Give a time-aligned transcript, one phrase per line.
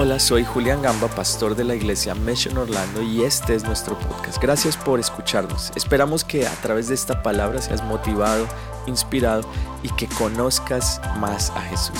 [0.00, 4.40] Hola, soy Julián Gamba, pastor de la iglesia Mission Orlando y este es nuestro podcast.
[4.40, 5.72] Gracias por escucharnos.
[5.74, 8.46] Esperamos que a través de esta palabra seas motivado,
[8.86, 9.42] inspirado
[9.82, 11.98] y que conozcas más a Jesús.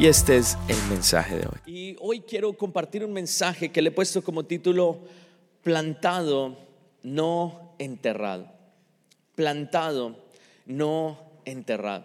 [0.00, 1.60] Y este es el mensaje de hoy.
[1.64, 4.98] Y hoy quiero compartir un mensaje que le he puesto como título
[5.62, 6.58] Plantado,
[7.04, 8.50] no enterrado.
[9.36, 10.16] Plantado,
[10.66, 12.04] no enterrado.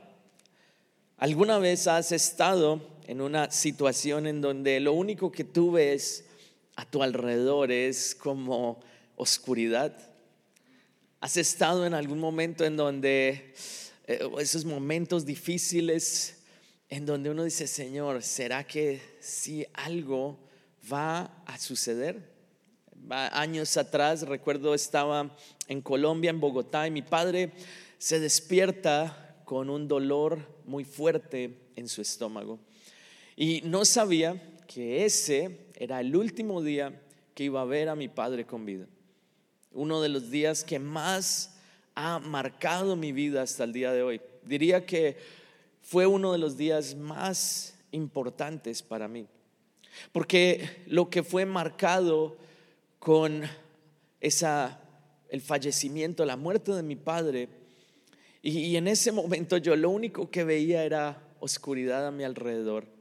[1.17, 6.25] ¿Alguna vez has estado en una situación en donde lo único que tú ves
[6.75, 8.79] a tu alrededor es como
[9.15, 9.95] oscuridad.
[11.21, 13.53] ¿Has estado en algún momento en donde
[14.07, 16.43] eh, esos momentos difíciles
[16.89, 20.37] en donde uno dice, Señor, ¿será que si algo
[20.91, 22.33] va a suceder?
[23.09, 25.35] Años atrás, recuerdo, estaba
[25.67, 27.51] en Colombia, en Bogotá, y mi padre
[27.97, 32.59] se despierta con un dolor muy fuerte en su estómago.
[33.35, 37.01] Y no sabía que ese era el último día
[37.33, 38.87] que iba a ver a mi padre con vida.
[39.71, 41.57] Uno de los días que más
[41.95, 44.21] ha marcado mi vida hasta el día de hoy.
[44.43, 45.17] Diría que
[45.81, 49.27] fue uno de los días más importantes para mí.
[50.11, 52.37] Porque lo que fue marcado
[52.99, 53.43] con
[54.21, 54.81] esa
[55.29, 57.49] el fallecimiento, la muerte de mi padre,
[58.41, 62.94] y, y en ese momento yo lo único que veía era oscuridad a mi alrededor.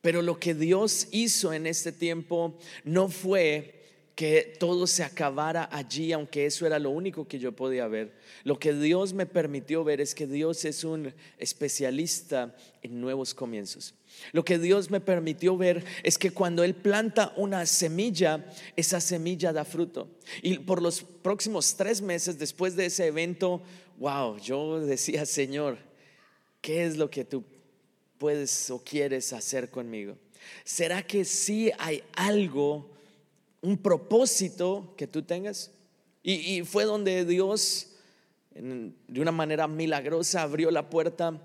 [0.00, 3.76] Pero lo que Dios hizo en este tiempo no fue
[4.16, 8.14] que todo se acabara allí, aunque eso era lo único que yo podía ver.
[8.44, 13.94] Lo que Dios me permitió ver es que Dios es un especialista en nuevos comienzos.
[14.32, 19.52] Lo que Dios me permitió ver es que cuando Él planta una semilla, esa semilla
[19.52, 20.08] da fruto.
[20.40, 23.60] Y por los próximos tres meses después de ese evento,
[23.98, 25.76] wow, yo decía, Señor,
[26.62, 27.44] ¿qué es lo que tú
[28.18, 30.16] puedes o quieres hacer conmigo?
[30.64, 32.88] ¿Será que sí hay algo,
[33.62, 35.70] un propósito que tú tengas?
[36.22, 37.92] Y, fue donde Dios,
[38.52, 41.40] de una manera milagrosa, abrió la puerta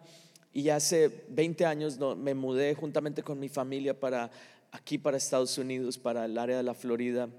[0.53, 4.31] y hace 20 años me mudé juntamente con mi familia para
[4.71, 7.29] aquí, para Estados Unidos, para el área de la Florida,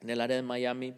[0.00, 0.94] en el área de Miami.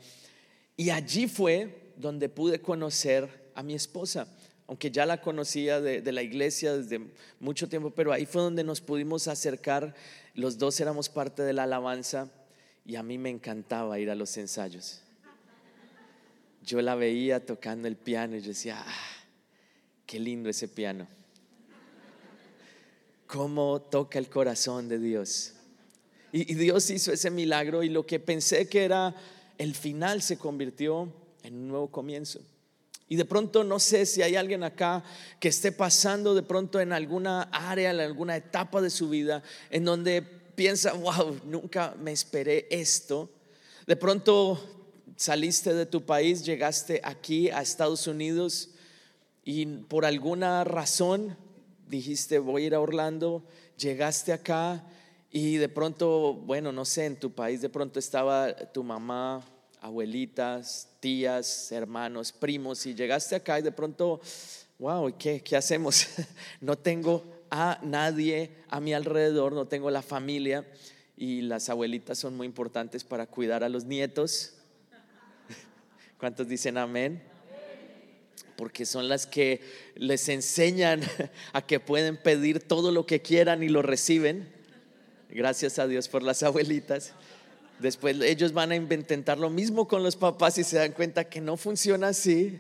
[0.77, 4.29] Y allí fue donde pude conocer a mi esposa
[4.67, 7.01] aunque ya la conocía de, la iglesia desde
[7.39, 9.95] mucho tiempo, pero ahí fue donde nos pudimos acercar,
[10.35, 12.31] los dos éramos parte de la alabanza
[12.87, 15.03] y a mí me encantaba ir a los ensayos.
[16.63, 19.25] Yo la veía tocando el piano y yo decía, ah,
[20.07, 21.07] qué lindo ese piano.
[23.27, 25.55] Cómo toca el corazón de Dios.
[26.33, 29.15] y Dios hizo ese milagro y lo que pensé que era
[29.59, 32.41] el final se convirtió en un nuevo comienzo.
[33.09, 35.05] Y de pronto no sé si hay alguien acá
[35.39, 39.85] que esté pasando de pronto en alguna área, en alguna etapa de su vida, en
[39.85, 43.31] donde piensa, wow, nunca me esperé esto.
[43.87, 44.59] De pronto
[45.17, 48.71] saliste de tu país, llegaste aquí a Estados Unidos
[49.45, 51.37] y por alguna razón
[51.87, 53.45] dijiste, voy a ir a Orlando,
[53.77, 54.85] llegaste acá
[55.31, 59.45] y de pronto, bueno, no sé, en tu país de pronto estaba tu mamá,
[59.85, 64.19] abuelitas, tías, hermanos, primos, y llegaste acá y de pronto,
[64.79, 66.07] wow, ¿qué, qué hacemos?
[66.63, 70.67] no tengo a nadie a mi alrededor, no tengo la familia
[71.19, 74.55] y las abuelitas son muy importantes para cuidar a los nietos.
[76.19, 77.23] ¿Cuántos dicen amén?
[78.57, 79.61] Porque son las que
[79.97, 81.03] les enseñan
[81.53, 84.51] a que pueden pedir todo lo que quieran y lo reciben.
[85.29, 87.13] Gracias a Dios por las abuelitas.
[87.85, 91.43] Después ellos van a intentar lo mismo con los papás y se dan cuenta que
[91.43, 92.59] no funciona así.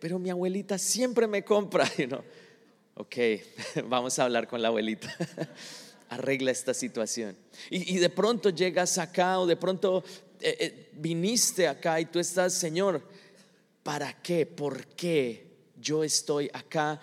[0.00, 1.88] Pero mi abuelita siempre me compra.
[1.96, 2.20] Know?
[2.94, 3.14] Ok,
[3.84, 5.14] vamos a hablar con la abuelita.
[6.08, 7.36] Arregla esta situación.
[7.70, 10.02] Y, de pronto llegas acá o de pronto
[10.40, 13.00] eh, eh, viniste acá y tú estás, Señor,
[13.84, 14.46] ¿para qué?
[14.46, 15.46] ¿Por qué
[15.80, 17.00] yo estoy acá?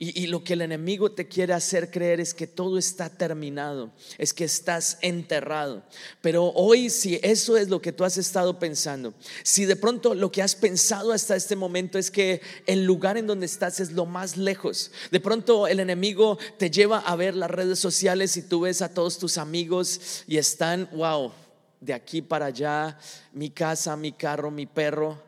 [0.00, 4.32] Y, lo que el enemigo te quiere hacer creer es que todo está terminado, es
[4.32, 5.82] que estás enterrado.
[6.20, 9.12] Pero hoy si eso es lo que tú has estado pensando,
[9.42, 13.26] si de pronto lo que has pensado hasta este momento es que el lugar en
[13.26, 17.50] donde estás es lo más lejos, de pronto el enemigo te lleva a ver las
[17.50, 21.32] redes sociales y tú ves a todos tus amigos y están, wow,
[21.80, 22.96] de aquí para allá,
[23.32, 25.20] mi casa, mi carro, mi perro.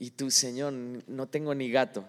[0.00, 2.04] Y tú, Señor, no tengo ni gato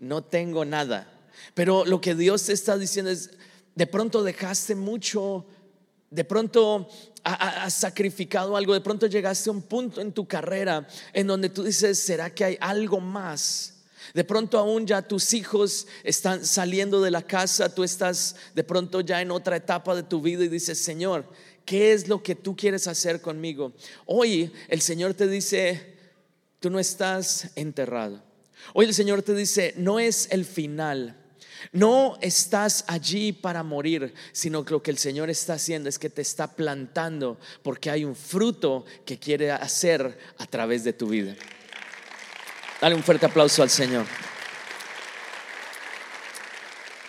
[0.00, 1.12] no tengo nada.
[1.54, 3.30] Pero lo que Dios te está diciendo es,
[3.74, 5.46] de pronto dejaste mucho,
[6.10, 6.88] de pronto
[7.22, 11.62] has sacrificado algo, de pronto llegaste a un punto en tu carrera en donde tú
[11.62, 13.74] dices, ¿será que hay algo más?
[14.14, 19.00] De pronto aún ya tus hijos están saliendo de la casa, tú estás de pronto
[19.00, 21.26] ya en otra etapa de tu vida y dices, Señor,
[21.64, 23.72] ¿qué es lo que tú quieres hacer conmigo?
[24.06, 25.94] Hoy el Señor te dice,
[26.60, 28.27] tú no estás enterrado.
[28.74, 31.16] Hoy el Señor te dice, no es el final.
[31.72, 36.10] No estás allí para morir, sino que lo que el Señor está haciendo es que
[36.10, 41.34] te está plantando porque hay un fruto que quiere hacer a través de tu vida.
[42.80, 44.06] Dale un fuerte aplauso al Señor.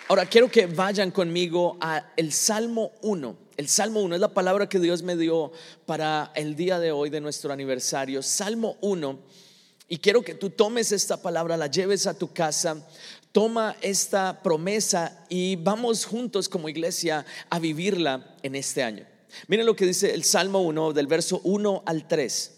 [0.08, 3.36] Ahora quiero que vayan conmigo a el Salmo 1.
[3.56, 5.52] El Salmo 1 es la palabra que Dios me dio
[5.86, 8.20] para el día de hoy de nuestro aniversario.
[8.20, 9.20] Salmo 1.
[9.92, 12.86] Y quiero que tú tomes esta palabra, la lleves a tu casa,
[13.32, 19.04] toma esta promesa y vamos juntos como iglesia a vivirla en este año.
[19.48, 22.52] Miren lo que dice el Salmo 1 del verso 1 al 3.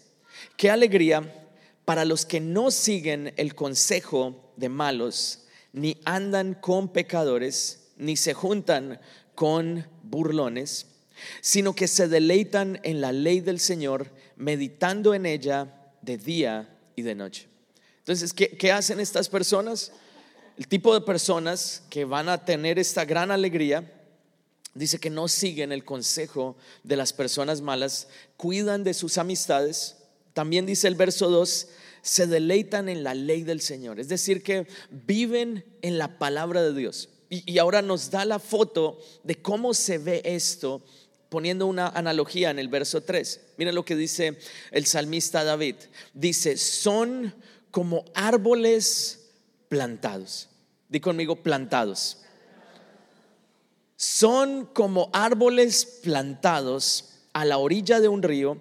[0.55, 1.49] Qué alegría
[1.85, 5.39] para los que no siguen el consejo de malos,
[5.71, 9.01] ni andan con pecadores, ni se juntan
[9.33, 10.85] con burlones,
[11.41, 17.01] sino que se deleitan en la ley del Señor, meditando en ella de día y
[17.01, 17.47] de noche.
[17.99, 19.91] Entonces, ¿qué, hacen estas personas?
[20.57, 23.91] El tipo de personas que van a tener esta gran alegría,
[24.73, 29.97] dice que no siguen el consejo de las personas malas, cuidan de sus amistades,
[30.33, 31.67] también dice el verso 2,
[32.01, 36.73] se deleitan en la ley del Señor, es decir, que viven en la palabra de
[36.73, 37.09] Dios.
[37.29, 40.83] Y, ahora nos da la foto de cómo se ve esto
[41.33, 43.41] poniendo una analogía en el verso 3.
[43.57, 44.37] Miren lo que dice
[44.69, 45.77] el salmista David.
[46.13, 47.33] Dice, son
[47.71, 49.31] como árboles
[49.67, 50.47] plantados.
[50.89, 52.19] Di conmigo, plantados.
[53.95, 58.59] Son como árboles plantados a la orilla de un río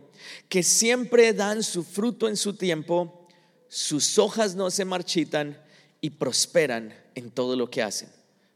[0.49, 3.29] que siempre dan su fruto en su tiempo,
[3.69, 5.63] sus hojas no se marchitan
[6.01, 8.09] y prosperan en todo lo que hacen.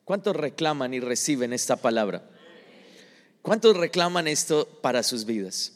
[0.06, 2.30] ¿Cuántos reclaman y reciben esta palabra?
[3.46, 5.74] ¿Cuántos reclaman esto para sus vidas?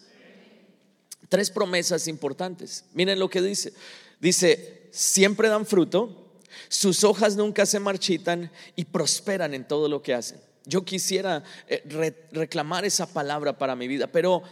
[1.29, 2.85] Tres promesas importantes.
[2.95, 3.73] Miren lo que dice.
[4.19, 6.33] Dice, siempre dan fruto,
[6.69, 10.41] sus hojas nunca se marchitan y prosperan en todo lo que hacen.
[10.65, 11.85] Yo quisiera eh,
[12.33, 14.43] reclamar esa palabra para mi vida, pero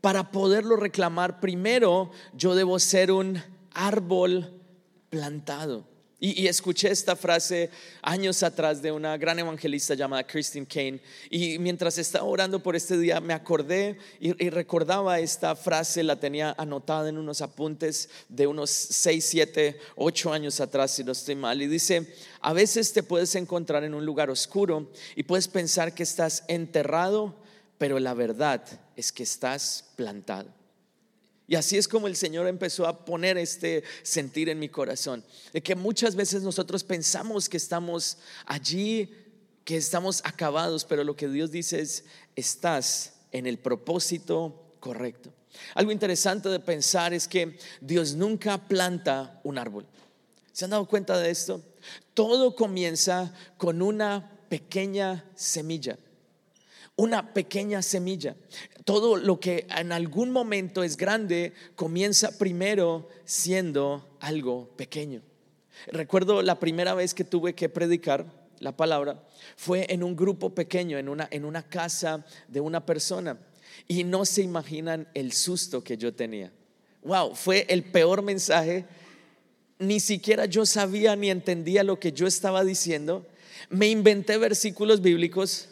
[0.00, 4.62] para poderlo reclamar, primero yo debo ser un árbol
[5.08, 5.89] plantado.
[6.20, 7.70] Y, escuché esta frase
[8.02, 11.00] años atrás de una gran evangelista llamada Christine Kane.
[11.30, 16.20] Y mientras estaba orando por este día, me acordé y, y, recordaba esta frase, la
[16.20, 21.36] tenía anotada en unos apuntes de unos 6, 7, 8 años atrás, si no estoy
[21.36, 21.62] mal.
[21.62, 26.02] Y dice, a veces te puedes encontrar en un lugar oscuro y puedes pensar que
[26.02, 27.40] estás enterrado
[27.80, 28.62] pero la verdad
[28.94, 30.59] es que estás plantado.
[31.50, 35.60] Y así es como el Señor empezó a poner este sentir en mi corazón, de
[35.60, 39.12] que muchas veces nosotros pensamos que estamos allí,
[39.64, 42.04] que estamos acabados, pero lo que Dios dice es,
[42.36, 45.32] estás en el propósito correcto.
[45.74, 49.88] Algo interesante de pensar es que Dios nunca planta un árbol.
[50.52, 51.64] ¿Se han dado cuenta de esto?
[52.14, 55.98] Todo comienza con una pequeña semilla
[56.96, 58.36] una pequeña semilla.
[58.84, 65.22] Todo lo que en algún momento es grande comienza primero siendo algo pequeño.
[65.86, 68.26] Recuerdo la primera vez que tuve que predicar
[68.58, 69.22] la palabra
[69.56, 73.38] fue en un grupo pequeño, en una, en una casa de una persona.
[73.88, 76.52] Y no se imaginan el susto que yo tenía.
[77.02, 78.84] Wow, fue el peor mensaje.
[79.78, 83.26] Ni siquiera yo sabía ni entendía lo que yo estaba diciendo.
[83.70, 85.69] Me inventé versículos bíblicos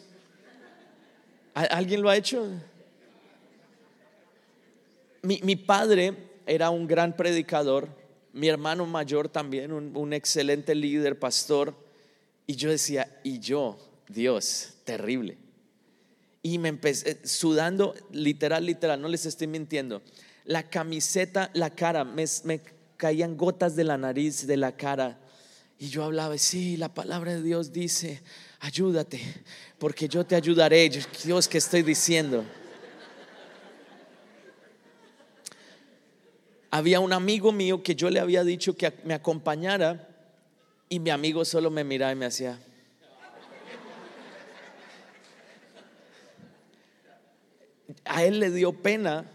[1.67, 2.47] ¿Alguien lo ha hecho?
[5.21, 7.89] Mi, padre era un gran predicador,
[8.31, 11.75] mi hermano mayor también, un, excelente líder, pastor,
[12.47, 15.37] y yo decía, y yo, Dios, terrible.
[16.41, 20.01] Y me empecé eh, sudando, literal, literal, no les estoy mintiendo.
[20.45, 22.61] La camiseta, la cara, me, me
[22.95, 25.19] caían gotas de la nariz, de la cara.
[25.81, 28.21] Y yo hablaba, sí, la palabra de Dios dice,
[28.59, 29.21] ayúdate,
[29.77, 30.89] porque yo te ayudaré.
[31.23, 32.43] Dios, ¿qué estoy diciendo?
[36.69, 40.09] Había un amigo mío que yo le había dicho que me acompañara
[40.89, 42.59] y mi amigo solo me miraba y me hacía...
[48.03, 49.25] A él le dio pena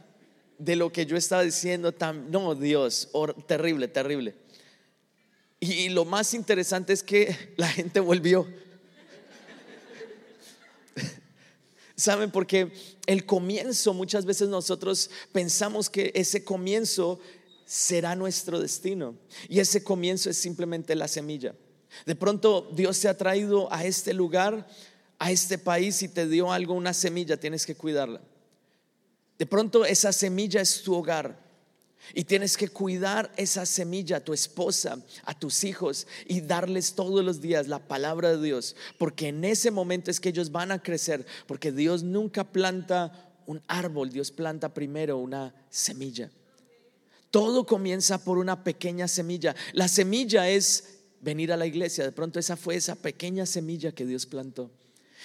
[0.59, 1.93] de lo que yo estaba diciendo.
[1.93, 3.09] Tan, no, Dios,
[3.47, 4.44] terrible, terrible.
[5.67, 8.47] Y lo más interesante es que la gente volvió.
[11.97, 12.31] ¿Saben?
[12.31, 12.73] Porque
[13.07, 17.19] el comienzo, muchas veces nosotros pensamos que ese comienzo
[17.65, 19.15] será nuestro destino.
[19.49, 21.55] Y ese comienzo es simplemente la semilla.
[22.05, 24.69] De pronto Dios te ha traído a este lugar,
[25.19, 28.21] a este país y te dio algo, una semilla, tienes que cuidarla.
[29.39, 31.44] De pronto esa semilla es tu hogar.
[32.13, 37.25] Y tienes que cuidar esa semilla a tu esposa, a tus hijos y darles todos
[37.25, 38.77] los días la palabra de Dios.
[38.99, 41.25] Porque en ese momento es que ellos van a crecer.
[41.47, 46.31] Porque Dios nunca planta un árbol, Dios planta primero una semilla.
[47.31, 49.57] Todo comienza por una pequeña semilla.
[49.73, 52.05] La semilla es venir a la iglesia.
[52.05, 54.71] De pronto esa fue esa pequeña semilla que Dios plantó.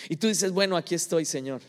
[0.08, 1.62] Y tú dices, bueno, aquí estoy, Señor.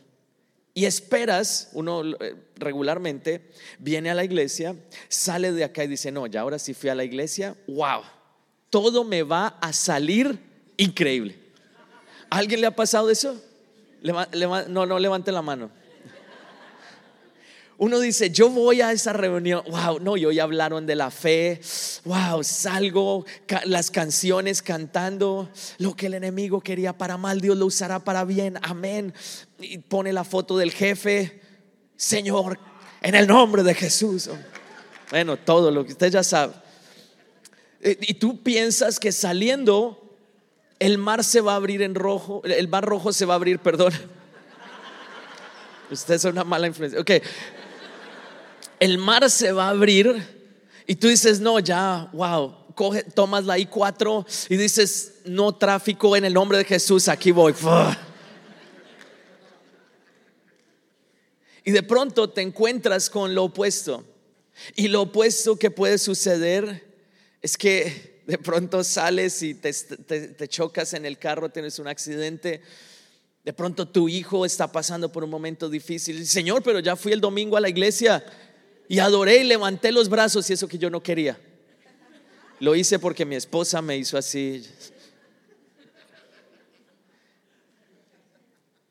[0.80, 4.74] Y esperas, uno eh, regularmente viene a la iglesia,
[5.10, 8.00] sale de acá y dice, no, ya ahora sí fui a la iglesia, wow,
[8.70, 10.38] todo me va a salir
[10.78, 11.36] increíble.
[12.30, 13.38] alguien le ha pasado eso?
[14.00, 15.70] no, no levante la mano
[17.80, 21.62] uno dice, yo voy a esa reunión, wow, no, y hoy hablaron de la fe,
[22.04, 23.24] wow, salgo,
[23.64, 28.58] las canciones cantando, lo que el enemigo quería para mal, Dios lo usará para bien,
[28.60, 29.14] amén.
[29.58, 31.40] Y pone la foto del jefe,
[31.96, 32.58] Señor,
[33.00, 34.28] en el nombre de Jesús.
[35.10, 36.52] Bueno, todo lo que usted ya sabe.
[37.82, 40.18] Y tú piensas que saliendo,
[40.80, 43.58] el mar se va a abrir en rojo, el mar rojo se va a abrir,
[43.58, 43.94] perdón.
[45.90, 47.00] Usted es una mala influencia.
[47.00, 47.10] Ok,
[48.80, 50.26] el mar se va a abrir
[50.86, 56.24] y tú dices, no, ya, wow, coge, tomas la I4 y dices, no tráfico en
[56.24, 57.54] el nombre de Jesús, aquí voy.
[61.62, 64.02] Y de pronto te encuentras con lo opuesto.
[64.76, 66.82] Y lo opuesto que puede suceder
[67.42, 72.62] es que de pronto sales y te, te, chocas en el carro, tienes un accidente.
[73.44, 76.26] De pronto tu hijo está pasando por un momento difícil.
[76.26, 78.24] Señor, pero ya fui el domingo a la iglesia
[78.90, 81.38] y adoré y levanté los brazos y eso que yo no quería.
[82.58, 84.66] Lo hice porque mi esposa me hizo así.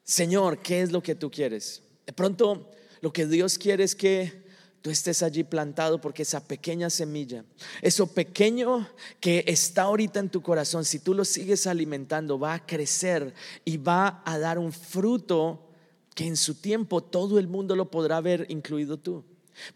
[0.06, 1.82] Señor, ¿qué es lo que tú quieres?
[2.06, 4.42] De pronto lo que Dios quiere es que
[4.82, 7.44] tú estés allí plantado porque esa pequeña semilla,
[7.82, 8.88] eso pequeño
[9.20, 13.34] que está ahorita en tu corazón, si tú lo sigues alimentando, va a crecer
[13.66, 15.68] y va a dar un fruto
[16.16, 19.26] que en su tiempo todo el mundo lo podrá ver, incluido tú.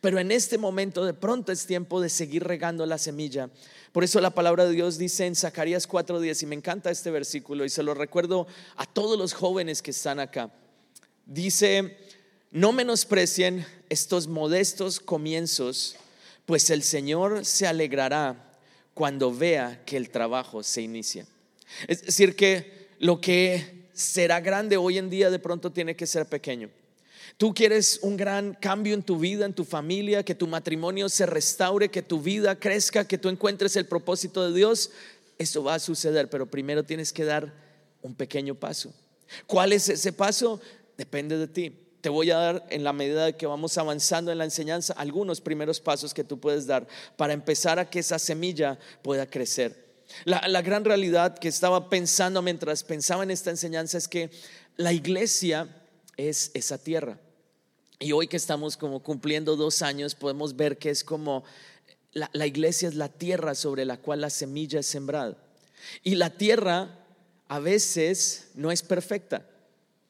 [0.02, 3.50] Pero en este momento de pronto es tiempo de seguir regando la semilla.
[3.92, 7.66] Por eso la palabra de Dios dice en Zacarías 4:10 y me encanta este versículo
[7.66, 10.52] y se lo recuerdo a todos los jóvenes que están acá.
[11.26, 11.98] Dice,
[12.52, 15.96] no menosprecien estos modestos comienzos,
[16.46, 18.52] pues el Señor se alegrará
[18.94, 21.26] cuando vea que el trabajo se inicia.
[21.88, 26.26] Es decir, que lo que será grande hoy en día de pronto tiene que ser
[26.26, 26.70] pequeño.
[27.38, 31.26] Tú quieres un gran cambio en tu vida, en tu familia, que tu matrimonio se
[31.26, 34.92] restaure, que tu vida crezca, que tú encuentres el propósito de Dios.
[35.38, 37.54] Eso va a suceder, pero primero tienes que dar
[38.02, 38.94] un pequeño paso.
[39.48, 40.62] ¿Cuál es ese paso?
[40.98, 41.80] Depende de ti.
[42.02, 45.80] Te voy a dar en la medida que vamos avanzando en la enseñanza algunos primeros
[45.80, 49.84] pasos que tú puedes dar para empezar a que esa semilla pueda crecer.
[50.26, 54.30] La, la gran realidad que estaba pensando mientras pensaba en esta enseñanza es que
[54.76, 55.68] la iglesia
[56.18, 57.20] es esa tierra.
[58.00, 61.44] Y hoy que estamos como cumpliendo dos años, podemos ver que es como
[62.12, 65.38] la, la, iglesia es la tierra sobre la cual la semilla es sembrada.
[66.04, 67.00] Y la tierra
[67.48, 69.48] a veces no es perfecta.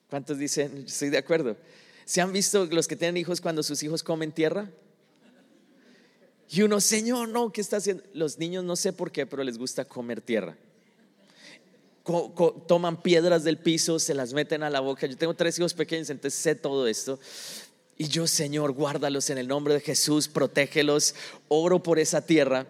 [0.09, 0.85] ¿Cuántos dicen?
[0.87, 1.57] Estoy de acuerdo.
[2.05, 4.69] ¿Se han visto los que tienen hijos cuando sus hijos comen tierra?
[6.49, 8.03] Y uno, Señor, no, ¿qué está haciendo?
[8.13, 10.57] Los niños no sé por qué, pero les gusta comer tierra
[12.67, 15.07] toman piedras del piso, se las meten a la boca.
[15.07, 17.19] Yo tengo tres hijos pequeños, entonces sé todo esto.
[17.97, 21.15] Y yo, Señor, guárdalos en el nombre de Jesús, protégelos,
[21.47, 22.65] oro por esa tierra.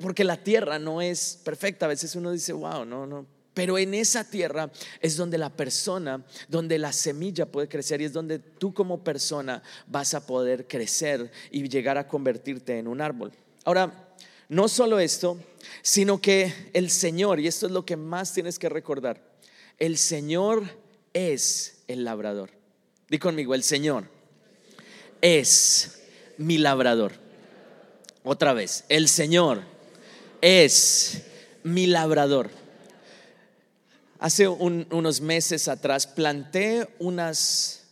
[0.00, 1.86] Porque la tierra no es perfecta.
[1.86, 3.26] A veces uno dice, wow, no, no.
[3.54, 4.70] Pero en esa tierra
[5.00, 9.62] es donde la persona, donde la semilla puede crecer y es donde tú como persona
[9.86, 13.30] vas a poder crecer y llegar a convertirte en un árbol.
[13.64, 14.11] Ahora,
[14.52, 15.38] no solo esto,
[15.80, 19.18] sino que el Señor, y esto es lo que más tienes que recordar,
[19.78, 20.64] el Señor
[21.14, 22.50] es el labrador.
[23.08, 24.04] Di conmigo, el Señor
[25.22, 26.02] es
[26.36, 27.12] mi labrador.
[28.24, 29.62] Otra vez, el Señor
[30.42, 31.22] es
[31.62, 32.50] mi labrador.
[34.18, 37.84] Hace unos meses atrás planté unas,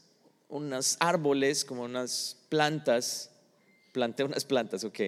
[0.51, 3.31] unos árboles, como unas plantas,
[3.93, 5.01] planté unas plantas, ok,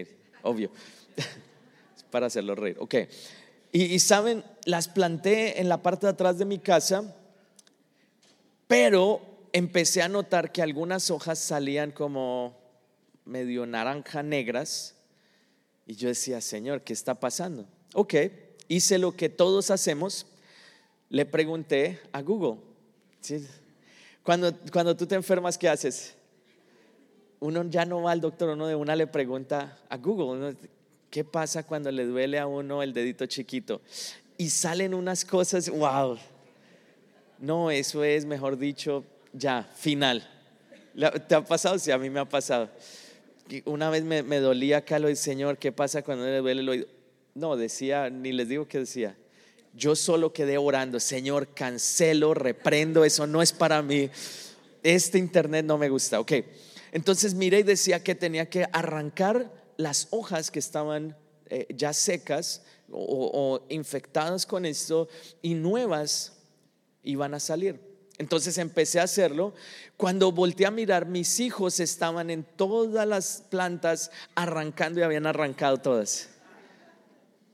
[0.42, 0.70] obvio
[2.10, 2.76] para hacerlo reír.
[2.78, 2.94] Ok.
[3.74, 7.16] Y, saben, las planté en la parte de atrás de mi casa,
[8.66, 9.22] pero
[9.54, 12.54] empecé a notar que algunas hojas salían como
[13.24, 14.94] medio naranja negras
[15.86, 17.66] Y yo decía, Señor, ¿qué está pasando?
[17.94, 18.14] Ok,
[18.68, 20.26] hice lo que todos hacemos,
[21.08, 22.60] le pregunté a Google.
[24.22, 26.14] Cuando, cuando tú te enfermas, ¿qué haces?
[27.42, 30.54] Uno ya no va al doctor, uno de una le pregunta a Google,
[31.10, 33.80] ¿qué pasa cuando le duele a uno el dedito chiquito?
[34.38, 36.16] Y salen unas cosas, wow.
[37.40, 40.24] No, eso es, mejor dicho, ya, final.
[41.26, 41.80] ¿Te ha pasado?
[41.80, 42.70] Sí, a mí me ha pasado.
[43.64, 46.86] Una vez me, dolía acá lo del Señor, ¿qué pasa cuando le duele el oído?
[47.34, 49.16] No, decía, ni les digo qué decía.
[49.74, 54.10] Yo solo quedé orando, Señor, cancelo, reprendo, eso no es para mí.
[54.84, 56.20] Este internet no me gusta.
[56.20, 56.34] Ok,
[56.92, 62.62] entonces miré y decía que tenía que arrancar las hojas que estaban eh, ya secas
[62.90, 65.08] o, infectadas con esto
[65.40, 66.34] y nuevas
[67.02, 67.80] iban a salir.
[68.18, 69.54] Entonces empecé a hacerlo.
[69.96, 75.78] Cuando volteé a mirar, mis hijos estaban en todas las plantas arrancando y habían arrancado
[75.78, 76.28] todas.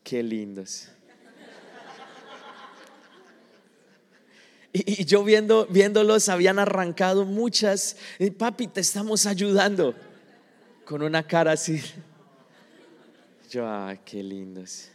[0.02, 0.88] Qué lindos.
[4.72, 7.96] Y, yo viendo, viéndolos, habían arrancado muchas.
[8.36, 9.94] Papi, te estamos ayudando.
[10.84, 11.82] Con una cara así.
[13.50, 14.88] Yo, ay, qué lindos.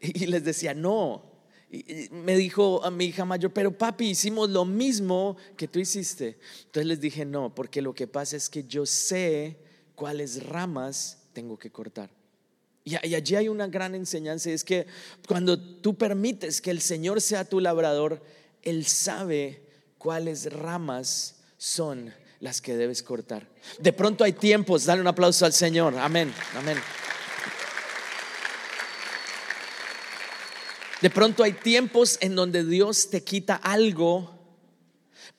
[0.00, 1.22] Y, les decía, no.
[1.70, 6.38] Y, me dijo a mi hija mayor, pero papi, hicimos lo mismo que tú hiciste.
[6.66, 9.58] Entonces les dije, no, porque lo que pasa es que yo sé
[9.94, 12.10] cuáles ramas tengo que cortar.
[12.90, 14.86] Y, allí hay una gran enseñanza, es que
[15.28, 18.22] cuando tú permites que el Señor sea tu labrador,
[18.62, 19.62] Él sabe
[19.98, 23.46] cuáles ramas son las que debes cortar.
[23.78, 26.78] De pronto hay tiempos, dale un aplauso al Señor, amén, amén.
[31.00, 34.39] De pronto hay tiempos en donde Dios te quita algo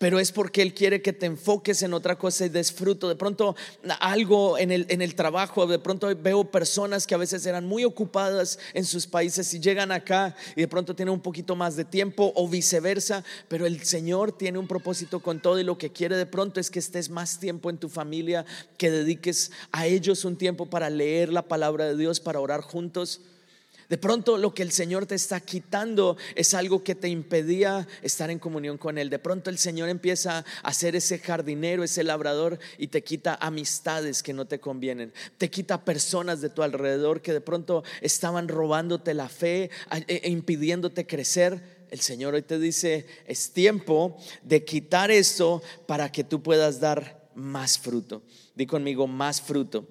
[0.01, 3.08] pero es porque Él quiere que te enfoques en otra cosa y des fruto.
[3.08, 3.55] De pronto
[4.00, 7.84] algo en el, en el trabajo, de pronto veo personas que a veces eran muy
[7.84, 11.86] ocupadas en sus países y llegan acá y de pronto tienen un poquito más de
[11.86, 16.17] tiempo o viceversa, pero el Señor tiene un propósito con todo y lo que quiere
[16.17, 18.44] de pronto es que estés más tiempo en tu familia,
[18.77, 23.22] que dediques a ellos un tiempo para leer la palabra de Dios, para orar juntos.
[23.92, 28.30] De pronto lo que el Señor te está quitando es algo que te impedía estar
[28.30, 29.10] en comunión con Él.
[29.10, 34.24] De pronto el Señor empieza a ser ese jardinero, ese labrador y te quita amistades
[34.24, 35.12] que no te convienen.
[35.38, 39.70] Te quita personas de tu alrededor que de pronto estaban robándote la fe
[40.08, 41.62] e, e impidiéndote crecer.
[41.90, 47.30] El Señor hoy te dice, es tiempo de quitar esto para que tú puedas dar
[47.36, 48.24] más fruto.
[48.56, 49.86] Di conmigo, más fruto.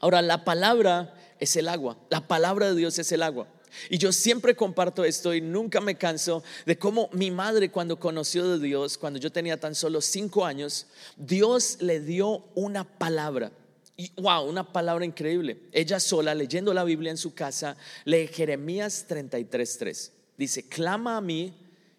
[0.00, 1.98] Ahora, la palabra es el agua.
[2.10, 3.48] La palabra de Dios es el agua.
[3.90, 8.48] Y yo siempre comparto esto y nunca me canso de cómo mi madre cuando conoció
[8.48, 13.52] de Dios, cuando yo tenía tan solo cinco años, Dios le dio una palabra.
[13.96, 15.60] Y wow, una palabra increíble.
[15.72, 20.12] Ella sola, leyendo la Biblia en su casa, lee Jeremías 33.3.
[20.36, 21.52] Dice, clama a mí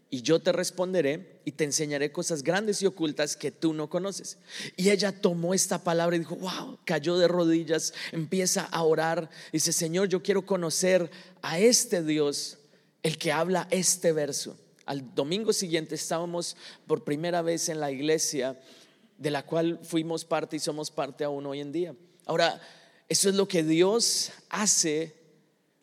[0.09, 4.39] y yo te responderé y te enseñaré cosas grandes y ocultas que tú no conoces.
[4.75, 9.71] Y ella tomó esta palabra y dijo, wow, cayó de rodillas, empieza a orar, dice,
[9.71, 12.57] Señor, yo quiero conocer a este Dios,
[13.03, 14.57] el que habla este verso.
[14.85, 18.59] Al domingo siguiente estábamos por primera vez en la iglesia
[19.19, 21.95] de la cual fuimos parte y somos parte aún hoy en día.
[22.25, 22.59] Ahora,
[23.07, 25.18] eso es lo que Dios hace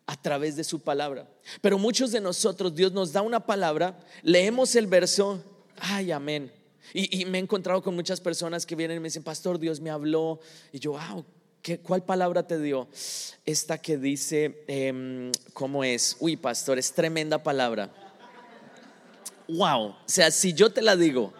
[0.06, 1.28] a través de su palabra.
[1.60, 5.42] Pero muchos de nosotros, Dios nos da una palabra, leemos el verso,
[5.78, 6.52] ay, amén.
[6.94, 9.90] Y, me he encontrado con muchas personas que vienen y me dicen, pastor, Dios me
[9.90, 10.38] habló.
[10.72, 11.24] Y yo, wow,
[11.60, 12.86] ¿qué, ¿cuál palabra te dio?
[13.44, 16.16] Esta que dice, em, ¿cómo es?
[16.20, 17.92] Uy, pastor, es tremenda palabra.
[19.48, 21.32] Wow, o sea, si yo te la digo,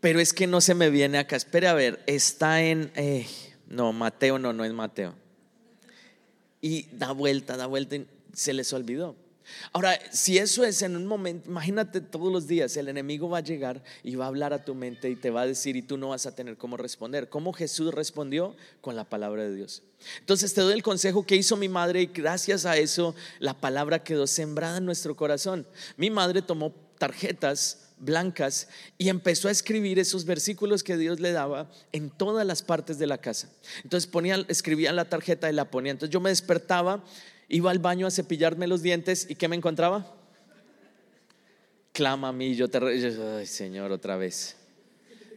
[0.00, 1.36] pero es que no se me viene acá.
[1.36, 3.26] Espera a ver, está en, eh,
[3.66, 5.14] no, Mateo, no, no es Mateo
[6.60, 9.16] y da vuelta, da vuelta y se les olvidó.
[9.72, 13.42] Ahora, si eso es en un momento, imagínate todos los días, el enemigo va a
[13.42, 15.96] llegar y va a hablar a tu mente y te va a decir y tú
[15.96, 17.28] no vas a tener cómo responder.
[17.28, 18.54] ¿Cómo Jesús respondió?
[18.80, 19.82] Con la palabra de Dios.
[20.20, 24.04] Entonces te doy el consejo que hizo mi madre y gracias a eso la palabra
[24.04, 25.66] quedó sembrada en nuestro corazón.
[25.96, 31.70] Mi madre tomó tarjetas blancas y empezó a escribir esos versículos que Dios le daba
[31.92, 33.50] en todas las partes de la casa.
[33.82, 35.92] Entonces ponía, escribía la tarjeta y la ponía.
[35.92, 37.04] Entonces yo me despertaba,
[37.48, 40.14] iba al baño a cepillarme los dientes y ¿qué me encontraba?
[41.92, 42.78] Clama a mí, yo te...
[42.78, 44.56] Ay, Señor, otra vez.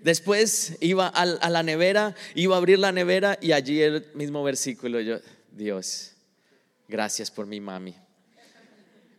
[0.04, 4.44] Después iba a, a la nevera, iba a abrir la nevera y allí el mismo
[4.44, 5.00] versículo.
[5.00, 5.20] Yo,
[5.52, 6.14] Dios,
[6.88, 7.96] gracias por mi mami.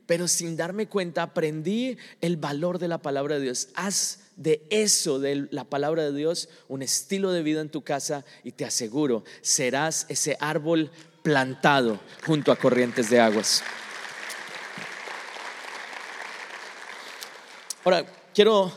[0.07, 3.69] Pero sin darme cuenta aprendí el valor de la palabra de Dios.
[3.75, 8.25] Haz de eso, de la palabra de Dios, un estilo de vida en tu casa
[8.45, 10.91] y te aseguro, serás ese árbol
[11.23, 13.63] plantado junto a corrientes de aguas.
[17.85, 18.73] Ahora, quiero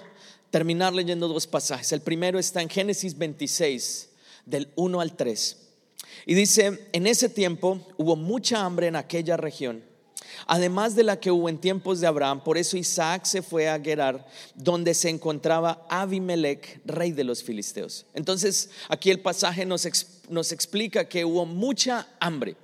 [0.50, 1.92] terminar leyendo dos pasajes.
[1.92, 4.10] El primero está en Génesis 26,
[4.46, 5.58] del 1 al 3.
[6.26, 9.84] Y dice, en ese tiempo hubo mucha hambre en aquella región
[10.48, 12.44] además de la que hubo en tiempos de Abraham.
[12.44, 18.06] Por eso Isaac se fue a Gerar, donde se encontraba Abimelech, rey de los filisteos.
[18.14, 19.88] Entonces, aquí el pasaje nos,
[20.30, 22.56] nos explica que hubo mucha hambre.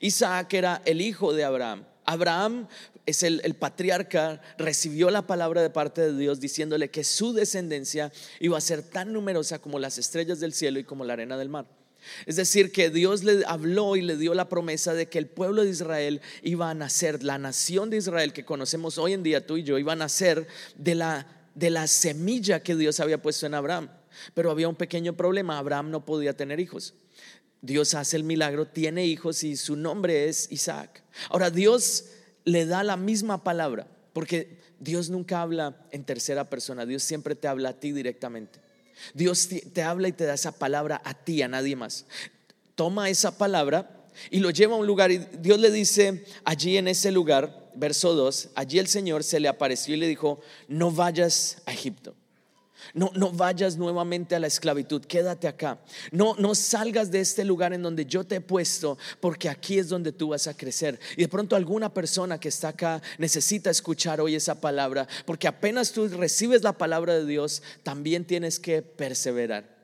[0.00, 1.84] Isaac era el hijo de Abraham.
[2.04, 2.68] Abraham
[3.04, 8.12] es el, el, patriarca, recibió la palabra de parte de Dios diciéndole que su descendencia
[8.40, 11.48] iba a ser tan numerosa como las estrellas del cielo y como la arena del
[11.48, 11.66] mar.
[12.26, 15.62] Es decir, que Dios le habló y le dio la promesa de que el pueblo
[15.62, 19.56] de Israel iba a nacer, la nación de Israel que conocemos hoy en día tú
[19.56, 23.54] y yo, iba a nacer de la, de la semilla que Dios había puesto en
[23.54, 23.90] Abraham.
[24.34, 26.94] Pero había un pequeño problema, Abraham no podía tener hijos.
[27.60, 31.02] Dios hace el milagro, tiene hijos y su nombre es Isaac.
[31.30, 32.06] Ahora Dios
[32.44, 37.48] le da la misma palabra, porque Dios nunca habla en tercera persona, Dios siempre te
[37.48, 38.65] habla a ti directamente.
[39.14, 42.06] Dios te habla y te da esa palabra a ti, a nadie más.
[42.74, 46.88] Toma esa palabra y lo lleva a un lugar y Dios le dice allí en
[46.88, 51.62] ese lugar, verso 2, allí el Señor se le apareció y le dijo, no vayas
[51.66, 52.14] a Egipto.
[52.94, 55.78] No, no vayas nuevamente a la esclavitud, quédate acá.
[56.10, 59.88] No, no salgas de este lugar en donde yo te he puesto, porque aquí es
[59.88, 60.98] donde tú vas a crecer.
[61.16, 65.92] Y de pronto alguna persona que está acá necesita escuchar hoy esa palabra, porque apenas
[65.92, 69.76] tú recibes la palabra de Dios, también tienes que perseverar.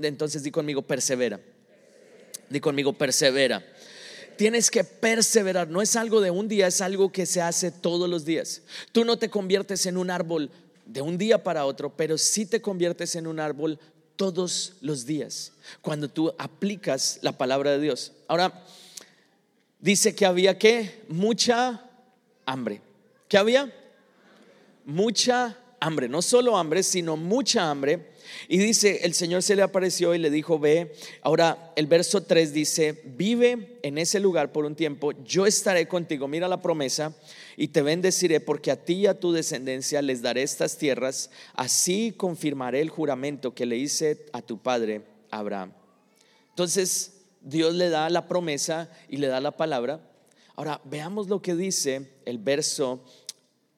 [0.00, 1.40] Entonces di conmigo, persevera.
[2.48, 3.64] Di conmigo, persevera
[4.36, 5.68] tienes que perseverar.
[5.68, 8.62] No es algo de un día, es algo que se hace todos los días.
[8.92, 10.50] Tú no te conviertes en un árbol
[10.86, 13.78] de un día para otro, pero si te conviertes en un árbol
[14.16, 18.12] todos los días cuando tú aplicas la palabra de Dios.
[18.28, 18.64] Ahora,
[19.78, 21.82] dice que había que mucha
[22.46, 22.80] hambre.
[23.28, 23.72] ¿Qué había?
[24.84, 28.12] Mucha hambre, no solo hambre, sino mucha hambre.
[28.48, 32.52] Y dice, el Señor se le apareció y le dijo, ve, ahora el verso 3
[32.52, 37.14] dice, vive en ese lugar por un tiempo, yo estaré contigo, mira la promesa,
[37.56, 42.12] y te bendeciré porque a ti y a tu descendencia les daré estas tierras, así
[42.16, 45.72] confirmaré el juramento que le hice a tu padre Abraham.
[46.50, 50.00] Entonces Dios le da la promesa y le da la palabra.
[50.56, 53.04] Ahora veamos lo que dice el verso,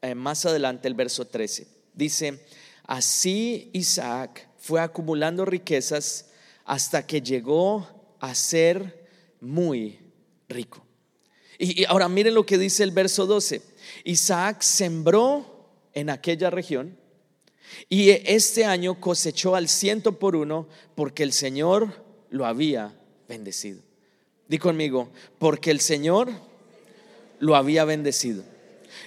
[0.00, 1.66] eh, más adelante el verso 13.
[1.92, 2.40] Dice,
[2.88, 6.26] así Isaac fue acumulando riquezas
[6.64, 7.86] hasta que llegó
[8.18, 9.08] a ser
[9.40, 10.00] muy
[10.48, 10.84] rico.
[11.58, 13.62] Y, ahora miren lo que dice el verso 12.
[14.04, 16.96] Isaac sembró en aquella región
[17.88, 22.94] y este año cosechó al ciento por uno porque el Señor lo había
[23.28, 23.82] bendecido.
[24.48, 26.30] Di conmigo, porque el Señor
[27.38, 28.44] lo había bendecido.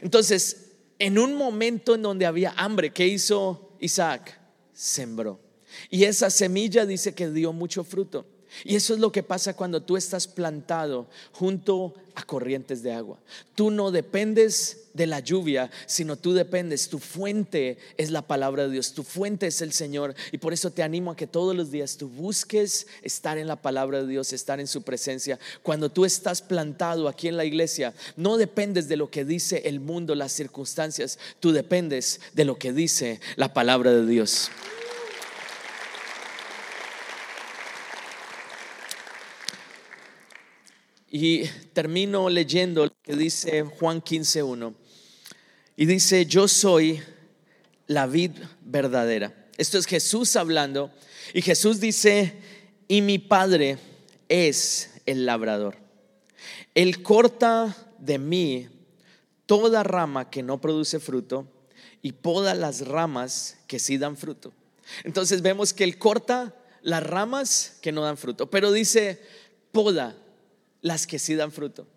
[0.02, 4.40] Entonces, en un momento en donde había hambre, ¿qué hizo Isaac?
[4.72, 5.42] Sembró.
[5.90, 8.26] Y esa semilla dice que dio mucho fruto.
[8.64, 13.18] Y eso es lo que pasa cuando tú estás plantado junto a corrientes de agua.
[13.56, 18.72] Tú no dependes de la lluvia, sino tú dependes, tu fuente es la palabra de
[18.72, 20.16] Dios, tu fuente es el Señor.
[20.32, 23.62] Y por eso te animo a que todos los días tú busques estar en la
[23.62, 25.40] palabra de Dios, estar en su presencia.
[25.64, 29.80] Cuando tú estás plantado aquí en la iglesia, no dependes de lo que dice el
[29.80, 34.52] mundo, las circunstancias, tú dependes de lo que dice la palabra de Dios.
[41.14, 41.44] Y
[41.74, 44.74] termino leyendo lo que dice Juan 15.1.
[45.76, 47.02] Y dice, yo soy
[47.88, 49.50] la vid verdadera.
[49.58, 50.90] Esto es Jesús hablando.
[51.34, 52.34] Y Jesús dice,
[52.88, 53.78] y mi Padre
[54.30, 55.76] es el labrador.
[56.76, 58.70] Él corta de mí
[59.46, 61.46] toda rama que no produce fruto
[62.02, 64.54] y poda las ramas que sí dan fruto.
[65.04, 69.22] Entonces vemos que Él corta las ramas que no dan fruto, pero dice,
[69.74, 70.16] poda
[70.82, 71.88] las que sí dan fruto.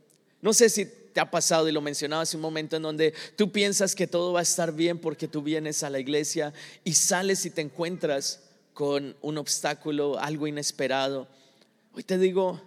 [0.41, 3.51] No sé si te ha pasado y lo mencionaba hace un momento en donde tú
[3.51, 7.47] piensas que todo va a estar bien porque tú vienes a la iglesia y sales
[7.47, 8.41] y te encuentras
[8.75, 11.29] con un obstáculo, algo inesperado.
[11.93, 12.61] Hoy te digo,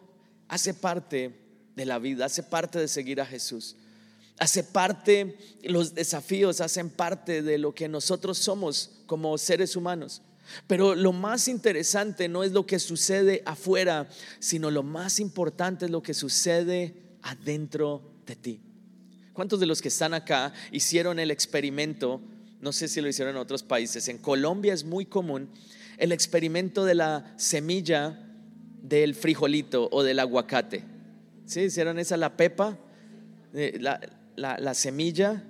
[0.47, 1.36] hace parte
[1.75, 3.75] de la vida, hace parte de seguir a Jesús.
[4.39, 10.21] Hace parte, los desafíos hacen parte de lo que nosotros somos como seres humanos.
[10.67, 15.91] Pero lo más interesante no es lo que sucede afuera, sino lo más importante es
[15.91, 18.62] lo que sucede adentro de ti.
[19.33, 22.21] ¿Cuántos de los que están acá hicieron el experimento?
[22.60, 24.07] No sé si lo hicieron en otros países.
[24.07, 25.49] En Colombia es muy común
[25.97, 28.19] el experimento de la semilla
[28.81, 30.83] del frijolito o del aguacate.
[31.45, 31.62] ¿Sí?
[31.62, 32.77] Hicieron esa la pepa,
[33.53, 33.99] eh, la,
[34.36, 35.43] la, semilla,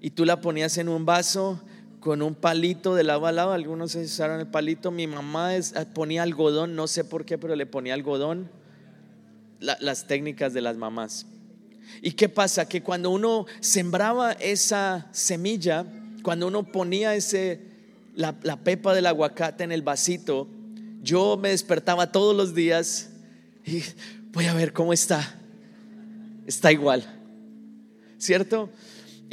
[0.00, 1.62] y tú la ponías en un vaso
[2.02, 3.52] con un palito de lado a lado.
[3.52, 4.90] Algunos usaron el palito.
[4.90, 5.62] Mi mamá eh,
[5.94, 8.50] ponía algodón, no sé por qué, pero le ponía algodón.
[9.60, 11.26] las técnicas de las mamás.
[12.02, 12.68] ¿Y qué pasa?
[12.68, 15.86] Que cuando uno sembraba esa semilla,
[16.22, 17.60] cuando uno ponía ese,
[18.16, 20.48] la, la pepa del aguacate en el vasito,
[21.02, 23.10] yo me despertaba todos los días
[23.64, 23.82] y
[24.32, 25.38] voy a ver cómo está.
[26.46, 27.04] Está igual.
[28.18, 28.70] ¿Cierto?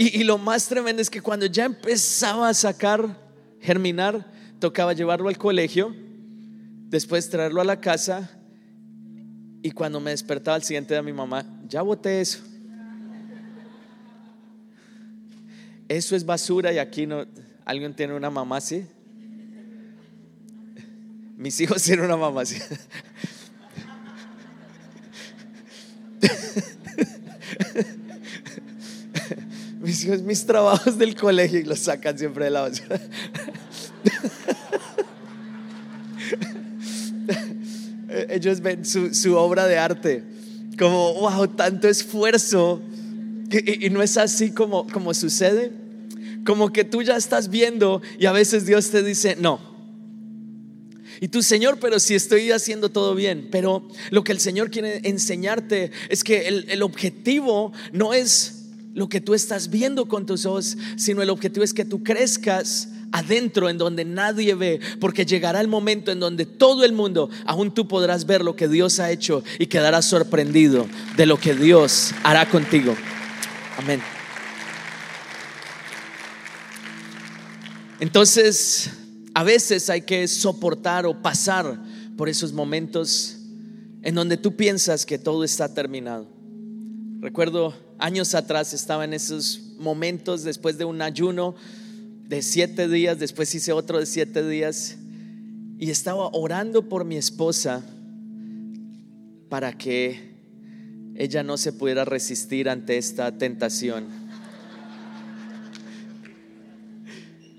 [0.01, 3.17] Y, lo más tremendo es que cuando ya empezaba a sacar,
[3.59, 5.93] germinar, tocaba llevarlo al colegio,
[6.87, 8.31] después traerlo a la casa
[9.61, 12.39] y cuando me despertaba al siguiente día mi mamá, ya boté eso.
[15.89, 17.25] Eso es basura y aquí no,
[17.65, 18.87] ¿alguien tiene una mamá así?
[21.35, 22.55] Mis hijos tienen una mamá así.
[30.03, 32.99] Hijos, mis trabajos del colegio y los sacan siempre de la basura.
[38.29, 40.23] Ellos ven su, obra de arte
[40.77, 42.81] como, wow, tanto esfuerzo.
[43.51, 45.71] Y, y no es así como, como sucede.
[46.45, 49.69] Como que tú ya estás viendo y a veces Dios te dice, no,
[51.21, 53.49] y tú, Señor, pero si estoy haciendo todo bien.
[53.51, 58.58] Pero lo que el Señor quiere enseñarte es que el, el, objetivo no es
[58.99, 62.89] lo que tú estás viendo con tus ojos, sino el objetivo es que tú crezcas
[63.13, 67.73] adentro en donde nadie ve, porque llegará el momento en donde todo el mundo, aún
[67.73, 70.85] tú podrás ver lo que Dios ha hecho y quedarás sorprendido
[71.15, 72.93] de lo que Dios hará contigo.
[73.77, 74.01] Amén.
[78.01, 78.89] Entonces,
[79.33, 81.81] a veces hay que soportar o pasar
[82.17, 83.37] por esos momentos
[84.03, 86.38] en donde tú piensas que todo está terminado.
[87.21, 91.53] Recuerdo años atrás estaba en esos momentos después de un ayuno
[92.29, 94.95] de siete días, después hice otro de siete días
[95.77, 97.83] y estaba orando por mi esposa
[99.49, 100.29] para que
[101.15, 104.05] ella no se pudiera resistir ante esta tentación.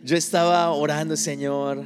[0.03, 1.85] Yo estaba orando, Señor,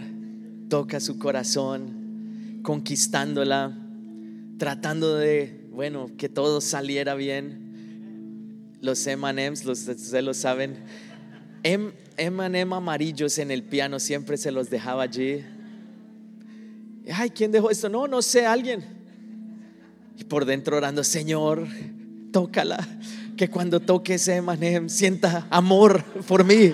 [0.68, 3.83] toca su corazón, conquistándola,
[4.58, 10.76] tratando de, bueno, que todo saliera bien los M&M's, los, ustedes lo saben.
[11.62, 15.42] M&M amarillos en el piano, siempre se los dejaba allí.
[17.12, 17.88] Ay, ¿quién dejó esto?
[17.88, 18.84] No, no sé, alguien.
[20.18, 21.66] Y por dentro orando, Señor,
[22.30, 22.86] tócala.
[23.36, 26.72] Que cuando toque ese M&M sienta amor por mí.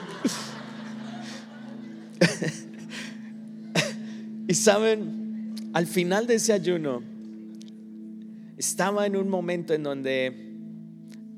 [4.48, 7.02] y saben, al final de ese ayuno,
[8.60, 10.52] estaba en un momento en donde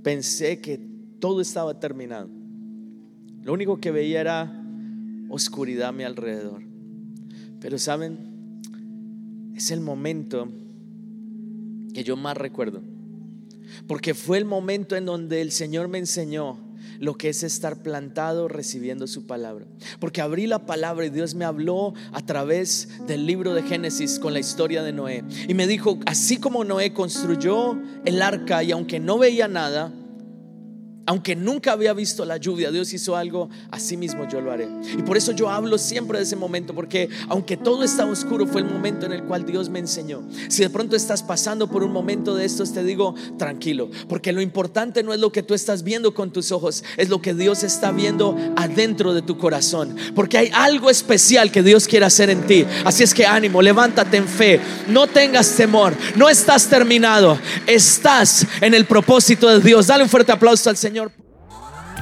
[0.02, 0.80] pensé que
[1.20, 2.28] todo estaba terminado.
[3.44, 4.64] Lo único que veía era
[5.28, 6.64] oscuridad a mi alrededor.
[7.60, 8.18] Pero saben,
[9.54, 10.48] es el momento
[11.94, 12.82] que yo más recuerdo.
[13.86, 16.58] Porque fue el momento en donde el Señor me enseñó
[17.02, 19.66] lo que es estar plantado recibiendo su palabra.
[19.98, 24.32] Porque abrí la palabra y Dios me habló a través del libro de Génesis con
[24.32, 25.24] la historia de Noé.
[25.48, 29.92] Y me dijo, así como Noé construyó el arca y aunque no veía nada,
[31.06, 34.68] aunque nunca había visto la lluvia, Dios hizo algo, así mismo yo lo haré.
[34.96, 38.60] Y por eso yo hablo siempre de ese momento, porque aunque todo está oscuro, fue
[38.60, 40.22] el momento en el cual Dios me enseñó.
[40.48, 44.40] Si de pronto estás pasando por un momento de estos, te digo, tranquilo, porque lo
[44.40, 47.64] importante no es lo que tú estás viendo con tus ojos, es lo que Dios
[47.64, 52.46] está viendo adentro de tu corazón, porque hay algo especial que Dios quiere hacer en
[52.46, 52.64] ti.
[52.84, 58.74] Así es que ánimo, levántate en fe, no tengas temor, no estás terminado, estás en
[58.74, 59.88] el propósito de Dios.
[59.88, 60.91] Dale un fuerte aplauso al Señor.